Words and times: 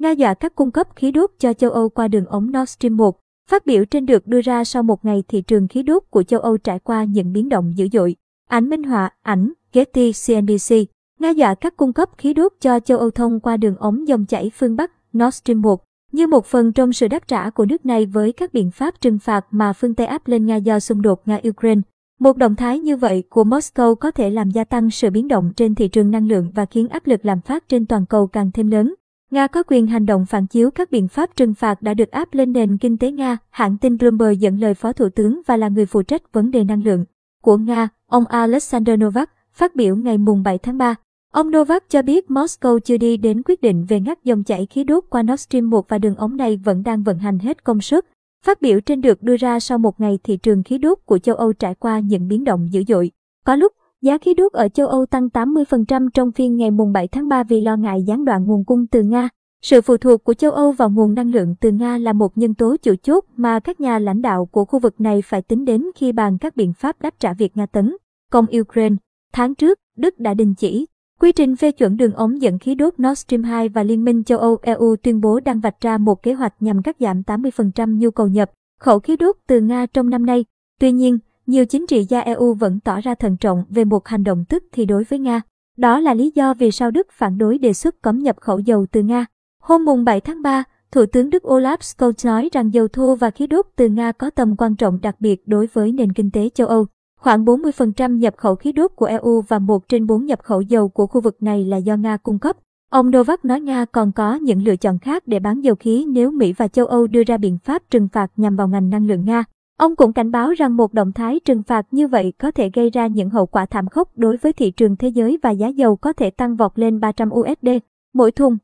Nga 0.00 0.10
dọa 0.10 0.34
cắt 0.34 0.56
cung 0.56 0.70
cấp 0.70 0.88
khí 0.96 1.10
đốt 1.10 1.30
cho 1.38 1.52
châu 1.52 1.70
Âu 1.70 1.88
qua 1.88 2.08
đường 2.08 2.26
ống 2.26 2.46
Nord 2.46 2.70
Stream 2.70 2.96
1. 2.96 3.20
Phát 3.50 3.66
biểu 3.66 3.84
trên 3.84 4.06
được 4.06 4.26
đưa 4.26 4.40
ra 4.40 4.64
sau 4.64 4.82
một 4.82 5.04
ngày 5.04 5.22
thị 5.28 5.42
trường 5.42 5.68
khí 5.68 5.82
đốt 5.82 6.02
của 6.10 6.22
châu 6.22 6.40
Âu 6.40 6.56
trải 6.56 6.78
qua 6.78 7.04
những 7.04 7.32
biến 7.32 7.48
động 7.48 7.72
dữ 7.76 7.88
dội. 7.92 8.16
Ảnh 8.48 8.68
minh 8.68 8.82
họa, 8.82 9.10
ảnh, 9.22 9.52
Getty 9.72 10.12
CNBC. 10.12 10.74
Nga 11.18 11.30
dọa 11.30 11.54
cắt 11.54 11.76
cung 11.76 11.92
cấp 11.92 12.08
khí 12.18 12.34
đốt 12.34 12.52
cho 12.60 12.80
châu 12.80 12.98
Âu 12.98 13.10
thông 13.10 13.40
qua 13.40 13.56
đường 13.56 13.76
ống 13.76 14.08
dòng 14.08 14.26
chảy 14.26 14.50
phương 14.54 14.76
Bắc 14.76 14.90
Nord 15.18 15.34
Stream 15.34 15.60
1, 15.60 15.84
như 16.12 16.26
một 16.26 16.46
phần 16.46 16.72
trong 16.72 16.92
sự 16.92 17.08
đáp 17.08 17.28
trả 17.28 17.50
của 17.50 17.66
nước 17.66 17.86
này 17.86 18.06
với 18.06 18.32
các 18.32 18.52
biện 18.52 18.70
pháp 18.70 19.00
trừng 19.00 19.18
phạt 19.18 19.46
mà 19.50 19.72
phương 19.72 19.94
Tây 19.94 20.06
áp 20.06 20.28
lên 20.28 20.46
Nga 20.46 20.56
do 20.56 20.80
xung 20.80 21.02
đột 21.02 21.22
Nga-Ukraine. 21.26 21.80
Một 22.20 22.36
động 22.36 22.56
thái 22.56 22.78
như 22.78 22.96
vậy 22.96 23.24
của 23.30 23.44
Moscow 23.44 23.94
có 23.94 24.10
thể 24.10 24.30
làm 24.30 24.50
gia 24.50 24.64
tăng 24.64 24.90
sự 24.90 25.10
biến 25.10 25.28
động 25.28 25.52
trên 25.56 25.74
thị 25.74 25.88
trường 25.88 26.10
năng 26.10 26.28
lượng 26.28 26.50
và 26.54 26.64
khiến 26.64 26.88
áp 26.88 27.06
lực 27.06 27.26
làm 27.26 27.40
phát 27.40 27.68
trên 27.68 27.86
toàn 27.86 28.06
cầu 28.06 28.26
càng 28.26 28.50
thêm 28.52 28.70
lớn. 28.70 28.94
Nga 29.30 29.46
có 29.46 29.62
quyền 29.62 29.86
hành 29.86 30.06
động 30.06 30.26
phản 30.26 30.46
chiếu 30.46 30.70
các 30.70 30.90
biện 30.90 31.08
pháp 31.08 31.36
trừng 31.36 31.54
phạt 31.54 31.82
đã 31.82 31.94
được 31.94 32.10
áp 32.10 32.34
lên 32.34 32.52
nền 32.52 32.78
kinh 32.78 32.98
tế 32.98 33.10
Nga, 33.10 33.38
hãng 33.50 33.78
tin 33.78 33.96
Bloomberg 33.96 34.38
dẫn 34.38 34.60
lời 34.60 34.74
Phó 34.74 34.92
Thủ 34.92 35.08
tướng 35.08 35.40
và 35.46 35.56
là 35.56 35.68
người 35.68 35.86
phụ 35.86 36.02
trách 36.02 36.32
vấn 36.32 36.50
đề 36.50 36.64
năng 36.64 36.82
lượng 36.82 37.04
của 37.42 37.56
Nga, 37.56 37.88
ông 38.06 38.26
Alexander 38.26 39.00
Novak, 39.00 39.30
phát 39.52 39.76
biểu 39.76 39.96
ngày 39.96 40.18
mùng 40.18 40.42
7 40.42 40.58
tháng 40.58 40.78
3. 40.78 40.94
Ông 41.32 41.50
Novak 41.50 41.90
cho 41.90 42.02
biết 42.02 42.26
Moscow 42.28 42.78
chưa 42.78 42.96
đi 42.96 43.16
đến 43.16 43.42
quyết 43.42 43.62
định 43.62 43.86
về 43.88 44.00
ngắt 44.00 44.24
dòng 44.24 44.44
chảy 44.44 44.66
khí 44.66 44.84
đốt 44.84 45.04
qua 45.10 45.22
Nord 45.22 45.40
Stream 45.42 45.70
1 45.70 45.88
và 45.88 45.98
đường 45.98 46.16
ống 46.16 46.36
này 46.36 46.56
vẫn 46.56 46.82
đang 46.82 47.02
vận 47.02 47.18
hành 47.18 47.38
hết 47.38 47.64
công 47.64 47.80
suất. 47.80 48.04
Phát 48.44 48.62
biểu 48.62 48.80
trên 48.80 49.00
được 49.00 49.22
đưa 49.22 49.36
ra 49.36 49.60
sau 49.60 49.78
một 49.78 50.00
ngày 50.00 50.18
thị 50.24 50.36
trường 50.36 50.62
khí 50.62 50.78
đốt 50.78 50.98
của 51.04 51.18
châu 51.18 51.34
Âu 51.34 51.52
trải 51.52 51.74
qua 51.74 51.98
những 51.98 52.28
biến 52.28 52.44
động 52.44 52.72
dữ 52.72 52.82
dội. 52.88 53.10
Có 53.44 53.56
lúc, 53.56 53.72
giá 54.02 54.18
khí 54.18 54.34
đốt 54.34 54.52
ở 54.52 54.68
châu 54.68 54.86
Âu 54.86 55.06
tăng 55.06 55.26
80% 55.26 56.08
trong 56.14 56.32
phiên 56.32 56.56
ngày 56.56 56.70
mùng 56.70 56.92
7 56.92 57.08
tháng 57.08 57.28
3 57.28 57.42
vì 57.42 57.60
lo 57.60 57.76
ngại 57.76 58.02
gián 58.06 58.24
đoạn 58.24 58.44
nguồn 58.44 58.64
cung 58.64 58.86
từ 58.86 59.02
Nga. 59.02 59.28
Sự 59.62 59.80
phụ 59.80 59.96
thuộc 59.96 60.24
của 60.24 60.34
châu 60.34 60.50
Âu 60.50 60.72
vào 60.72 60.90
nguồn 60.90 61.14
năng 61.14 61.30
lượng 61.30 61.54
từ 61.60 61.70
Nga 61.70 61.98
là 61.98 62.12
một 62.12 62.38
nhân 62.38 62.54
tố 62.54 62.76
chủ 62.82 62.94
chốt 63.02 63.24
mà 63.36 63.60
các 63.60 63.80
nhà 63.80 63.98
lãnh 63.98 64.22
đạo 64.22 64.46
của 64.46 64.64
khu 64.64 64.78
vực 64.78 65.00
này 65.00 65.22
phải 65.22 65.42
tính 65.42 65.64
đến 65.64 65.84
khi 65.96 66.12
bàn 66.12 66.38
các 66.38 66.56
biện 66.56 66.72
pháp 66.72 67.00
đáp 67.00 67.14
trả 67.18 67.32
việc 67.32 67.56
Nga 67.56 67.66
tấn 67.66 67.96
công 68.30 68.46
Ukraine. 68.60 68.96
Tháng 69.32 69.54
trước, 69.54 69.78
Đức 69.96 70.18
đã 70.18 70.34
đình 70.34 70.54
chỉ 70.54 70.86
Quy 71.20 71.32
trình 71.32 71.56
phê 71.56 71.72
chuẩn 71.72 71.96
đường 71.96 72.12
ống 72.12 72.42
dẫn 72.42 72.58
khí 72.58 72.74
đốt 72.74 72.94
Nord 73.02 73.18
Stream 73.18 73.42
2 73.42 73.68
và 73.68 73.82
Liên 73.82 74.04
minh 74.04 74.24
châu 74.24 74.38
Âu 74.38 74.58
EU 74.62 74.96
tuyên 75.02 75.20
bố 75.20 75.40
đang 75.40 75.60
vạch 75.60 75.80
ra 75.80 75.98
một 75.98 76.22
kế 76.22 76.32
hoạch 76.32 76.54
nhằm 76.60 76.82
cắt 76.82 76.96
giảm 77.00 77.22
80% 77.22 77.98
nhu 77.98 78.10
cầu 78.10 78.28
nhập 78.28 78.50
khẩu 78.80 79.00
khí 79.00 79.16
đốt 79.16 79.36
từ 79.46 79.60
Nga 79.60 79.86
trong 79.86 80.10
năm 80.10 80.26
nay. 80.26 80.44
Tuy 80.80 80.92
nhiên, 80.92 81.18
nhiều 81.50 81.66
chính 81.66 81.86
trị 81.86 82.06
gia 82.08 82.20
EU 82.20 82.54
vẫn 82.54 82.80
tỏ 82.80 83.00
ra 83.00 83.14
thận 83.14 83.36
trọng 83.36 83.64
về 83.70 83.84
một 83.84 84.08
hành 84.08 84.24
động 84.24 84.44
tức 84.48 84.64
thì 84.72 84.86
đối 84.86 85.04
với 85.04 85.18
Nga. 85.18 85.40
Đó 85.76 86.00
là 86.00 86.14
lý 86.14 86.32
do 86.34 86.54
vì 86.54 86.70
sao 86.70 86.90
Đức 86.90 87.06
phản 87.12 87.38
đối 87.38 87.58
đề 87.58 87.72
xuất 87.72 88.02
cấm 88.02 88.18
nhập 88.18 88.36
khẩu 88.40 88.58
dầu 88.58 88.86
từ 88.92 89.02
Nga. 89.02 89.26
Hôm 89.62 89.84
mùng 89.84 90.04
7 90.04 90.20
tháng 90.20 90.42
3, 90.42 90.64
Thủ 90.92 91.06
tướng 91.06 91.30
Đức 91.30 91.42
Olaf 91.42 91.76
Scholz 91.76 92.28
nói 92.28 92.48
rằng 92.52 92.74
dầu 92.74 92.88
thô 92.88 93.14
và 93.14 93.30
khí 93.30 93.46
đốt 93.46 93.66
từ 93.76 93.88
Nga 93.88 94.12
có 94.12 94.30
tầm 94.30 94.56
quan 94.56 94.76
trọng 94.76 95.00
đặc 95.00 95.16
biệt 95.20 95.48
đối 95.48 95.66
với 95.72 95.92
nền 95.92 96.12
kinh 96.12 96.30
tế 96.30 96.48
châu 96.48 96.66
Âu. 96.66 96.86
Khoảng 97.20 97.44
40% 97.44 98.16
nhập 98.16 98.34
khẩu 98.36 98.54
khí 98.54 98.72
đốt 98.72 98.90
của 98.96 99.06
EU 99.06 99.40
và 99.48 99.58
1 99.58 99.88
trên 99.88 100.06
4 100.06 100.26
nhập 100.26 100.42
khẩu 100.42 100.60
dầu 100.60 100.88
của 100.88 101.06
khu 101.06 101.20
vực 101.20 101.42
này 101.42 101.64
là 101.64 101.76
do 101.76 101.96
Nga 101.96 102.16
cung 102.16 102.38
cấp. 102.38 102.56
Ông 102.90 103.10
Novak 103.10 103.44
nói 103.44 103.60
Nga 103.60 103.84
còn 103.84 104.12
có 104.12 104.34
những 104.34 104.64
lựa 104.64 104.76
chọn 104.76 104.98
khác 104.98 105.22
để 105.26 105.38
bán 105.38 105.60
dầu 105.60 105.74
khí 105.74 106.04
nếu 106.08 106.30
Mỹ 106.30 106.52
và 106.52 106.68
châu 106.68 106.86
Âu 106.86 107.06
đưa 107.06 107.22
ra 107.26 107.36
biện 107.36 107.58
pháp 107.58 107.82
trừng 107.90 108.08
phạt 108.08 108.32
nhằm 108.36 108.56
vào 108.56 108.68
ngành 108.68 108.90
năng 108.90 109.06
lượng 109.06 109.24
Nga. 109.24 109.44
Ông 109.80 109.96
cũng 109.96 110.12
cảnh 110.12 110.30
báo 110.30 110.50
rằng 110.50 110.76
một 110.76 110.94
động 110.94 111.12
thái 111.12 111.40
trừng 111.44 111.62
phạt 111.62 111.86
như 111.90 112.08
vậy 112.08 112.32
có 112.38 112.50
thể 112.50 112.70
gây 112.74 112.90
ra 112.90 113.06
những 113.06 113.30
hậu 113.30 113.46
quả 113.46 113.66
thảm 113.66 113.88
khốc 113.88 114.18
đối 114.18 114.36
với 114.36 114.52
thị 114.52 114.70
trường 114.70 114.96
thế 114.96 115.08
giới 115.08 115.38
và 115.42 115.50
giá 115.50 115.68
dầu 115.68 115.96
có 115.96 116.12
thể 116.12 116.30
tăng 116.30 116.56
vọt 116.56 116.72
lên 116.78 117.00
300 117.00 117.30
USD 117.30 117.68
mỗi 118.14 118.30
thùng. 118.30 118.58